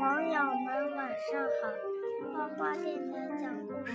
[0.00, 1.68] 网友们晚上好，
[2.36, 3.92] 花花电台讲故事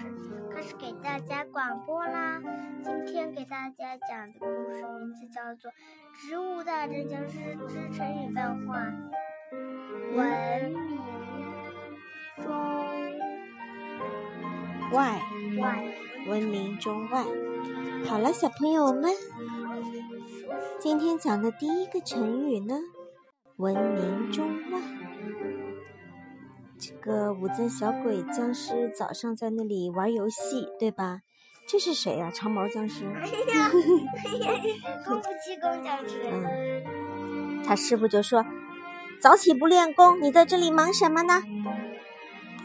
[0.53, 2.41] 开始给大家广播啦。
[2.83, 5.71] 今天给大家讲的故事名字叫做
[6.15, 8.77] 《植物大战僵尸之成语漫画》，
[10.15, 10.99] 文明
[12.41, 12.53] 中
[14.91, 15.21] 外，
[15.59, 15.85] 外，
[16.27, 17.25] 文明中外。
[18.05, 19.11] 好了，小朋友们，
[20.79, 22.75] 今天讲的第一个成语呢，
[23.57, 24.79] 文明中外。
[26.79, 31.21] 这个武增小鬼僵尸早上在那里玩游戏，对吧？
[31.67, 33.05] 这是谁呀、长毛僵尸。
[33.05, 33.69] 哎呀，
[35.05, 38.45] 功夫气功僵尸，嗯，他师傅就说
[39.21, 41.43] ：“早起不练功，你在这里忙什么呢？”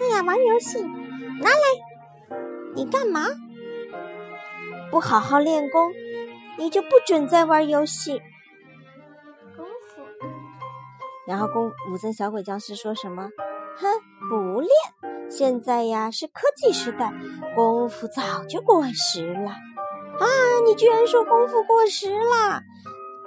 [0.01, 2.37] 哎呀，玩游戏，拿来！
[2.75, 3.27] 你干嘛？
[4.91, 5.93] 不好好练功，
[6.57, 8.23] 你就不准再玩游戏。
[9.57, 10.03] 功夫，
[11.27, 13.29] 然后公武增小鬼僵尸说什么？
[13.77, 14.71] 哼，不练！
[15.31, 17.13] 现在呀是科技时代，
[17.55, 19.51] 功夫早就过时了。
[19.51, 20.27] 啊，
[20.67, 22.63] 你居然说功夫过时了！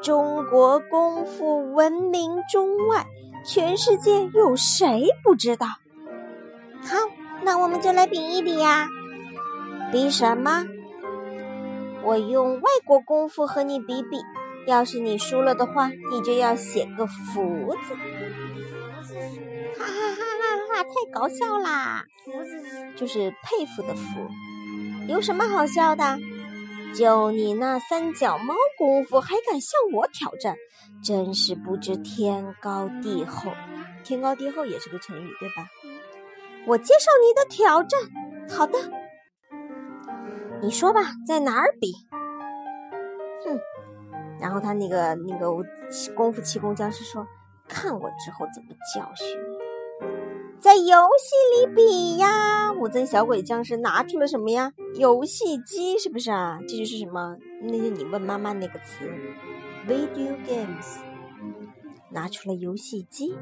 [0.01, 3.05] 中国功夫闻名中外，
[3.43, 5.67] 全世界有谁不知道？
[6.81, 6.95] 好，
[7.43, 8.87] 那我们就来比一比呀。
[9.91, 10.65] 比什么？
[12.03, 14.21] 我用外国功夫和你比比。
[14.65, 17.95] 要是你输了的话，你就要写个福字。
[21.13, 22.05] 搞笑啦！
[22.25, 22.61] 福字
[22.95, 24.27] 就是佩服的服。
[25.07, 26.19] 有什么好笑的？
[26.95, 30.55] 就你那三脚猫功夫还敢向我挑战，
[31.03, 33.51] 真是不知天高地厚。
[34.03, 35.67] 天高地厚也是个成语，对吧？
[36.65, 37.99] 我接受你的挑战。
[38.49, 38.77] 好的，
[40.61, 41.93] 你说吧，在哪儿比？
[43.45, 43.59] 哼。
[44.39, 45.51] 然后他那个那个
[46.15, 47.27] 功夫气功僵尸说
[47.67, 49.57] ：“看我之后怎么教训你。”
[50.59, 52.73] 在游戏里比呀！
[52.73, 54.73] 武增小鬼僵尸拿出了什么呀？
[54.95, 56.59] 游戏机是不是啊？
[56.67, 57.37] 这就是什么？
[57.61, 59.05] 那就你问妈妈那个词
[59.87, 60.97] ，video games，
[62.09, 63.35] 拿出了游戏机。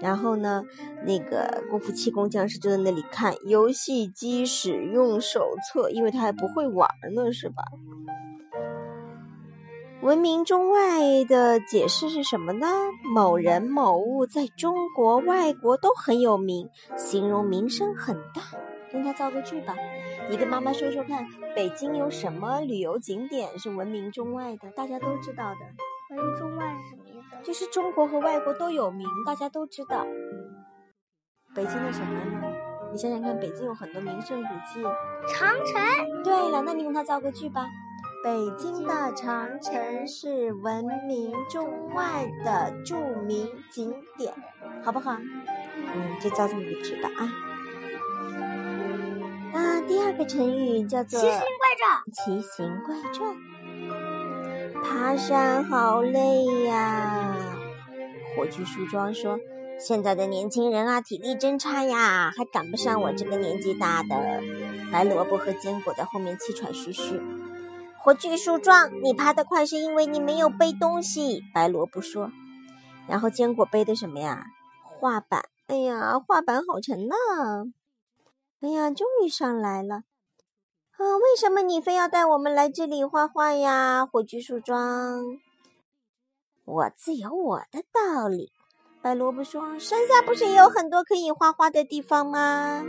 [0.00, 0.64] 然后呢，
[1.04, 7.64] 那个功夫气功僵尸就在那里看游戏机使用手册，因为他还不会玩呢，是吧？
[10.02, 12.66] 闻名中外的解释是什么呢？
[13.14, 18.40] 某人某物在中国、外国都很有名，形容名声很大。
[18.90, 19.76] 跟他造个句吧，
[20.30, 24.70] 你跟妈妈说说看，北京有什么旅游景点是闻名中外的？
[24.70, 27.36] 大家都知道的，闻名中外是什么意思？
[27.44, 30.06] 就是中国和外国都有名，大家都知道。
[31.54, 32.40] 北京的什么呢？
[32.90, 34.82] 你想想看，北京有很多名胜古迹。
[35.28, 36.22] 长城。
[36.24, 37.66] 对了，那你跟他造个句吧。
[38.22, 44.34] 北京的长城是闻名中外的著名景点，
[44.84, 45.16] 好不好？
[45.16, 47.24] 嗯，就叫这么个句吧啊。
[49.54, 52.04] 啊，第二个成语叫做奇形怪状。
[52.12, 53.34] 奇形怪状。
[54.84, 57.34] 爬山好累呀！
[58.36, 59.38] 火炬树桩说
[59.80, 64.42] ：“现在的年轻人啊，体力真差呀，还赶不上我这个年纪大的。”
[64.92, 67.18] 白萝卜和坚果在后面气喘吁吁。
[68.02, 71.42] 火炬树桩，你爬得快是因为你没有背东西。
[71.52, 72.30] 白萝卜说，
[73.06, 74.46] 然后坚果背的什么呀？
[74.82, 75.44] 画板。
[75.66, 77.14] 哎呀，画板好沉呐！
[78.60, 79.96] 哎呀，终于上来了。
[80.96, 84.06] 啊，为什么你非要带我们来这里画画呀？
[84.06, 85.38] 火炬树桩，
[86.64, 88.50] 我自有我的道理。
[89.02, 92.82] 白萝卜说，山下不是也有很多可以画画的地方吗？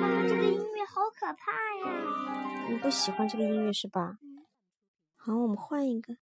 [0.00, 1.52] 妈，这个音乐好可怕
[1.88, 2.68] 呀！
[2.68, 4.18] 你不喜欢这个音乐是吧？
[5.28, 6.16] 好，我们换一个。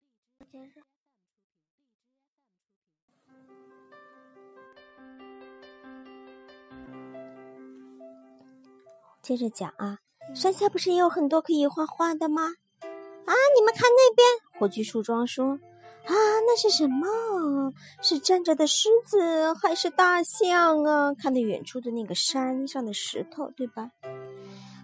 [9.20, 9.98] 接着讲啊，
[10.36, 12.44] 山下不是也有很多可以画画的吗？
[12.44, 14.24] 啊，你们看那边，
[14.60, 15.58] 火炬树桩说
[16.06, 16.14] ：“啊，
[16.46, 17.72] 那是什么？
[18.02, 21.12] 是站着的狮子还是大象啊？
[21.14, 23.90] 看到远处的那个山上的石头，对吧？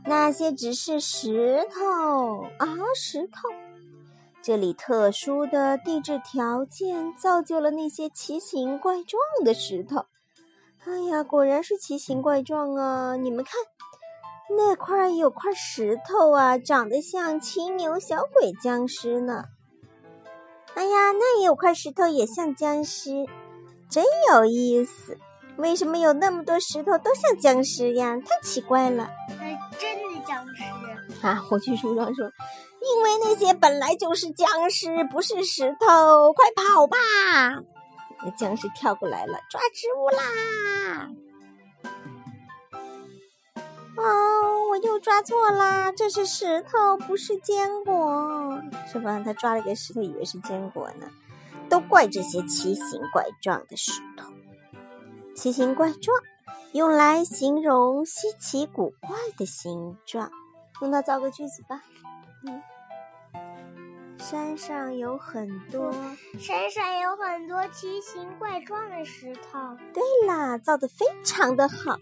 [0.07, 2.67] 那些只是石头啊，
[2.97, 3.49] 石头。”
[4.49, 10.07] 这里特殊的地质条件造就了那些奇形怪状的石头。
[10.87, 13.15] 哎呀，果然是奇形怪状啊！
[13.17, 13.61] 你们看，
[14.57, 19.45] 那块有块石头啊，长得像骑牛小鬼僵尸呢。
[20.73, 23.27] 哎呀，那也有块石头也像僵尸，
[23.91, 24.03] 真
[24.33, 25.19] 有意思。
[25.59, 28.17] 为什么有那么多石头都像僵尸呀？
[28.17, 29.11] 太奇怪了。
[29.29, 30.65] 那真的僵尸
[31.21, 31.35] 啊！
[31.35, 32.33] 火炬树桩说。
[32.95, 36.97] 因为那些本来就是僵尸不是石头快跑吧！
[38.23, 41.11] 那僵尸跳过来了抓植物啦！
[43.97, 48.61] 哦我又抓错啦这是石头不是坚果。
[48.91, 49.21] 是吧？
[49.25, 51.09] 他抓了个石头以为是坚果呢？
[51.69, 54.27] 都怪这些奇形怪状的石头。
[55.35, 56.17] 奇形怪状
[56.73, 60.31] 用来形容稀奇古怪的形状。
[60.81, 61.83] 用它造个句子吧。
[62.47, 62.63] 嗯。
[64.19, 65.93] 山上有很多，
[66.39, 69.77] 山上有很多奇形怪状的石头。
[69.95, 71.99] 对啦，造的非常的好。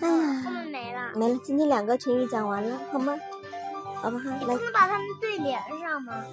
[0.00, 1.38] 哎呀，他们没了，没了。
[1.42, 3.16] 今天两个成语讲完了，好吗？
[3.96, 4.30] 好不好？
[4.30, 6.24] 来，能把它们对联上吗？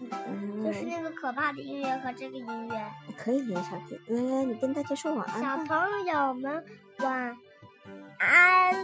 [0.00, 2.92] 嗯，就是那个可怕的音乐和这个音乐。
[3.16, 4.00] 可以连上，可以。
[4.08, 5.40] 来来，你跟大家说晚安。
[5.42, 6.64] 小朋友们
[6.98, 7.36] 晚
[8.18, 8.74] 安。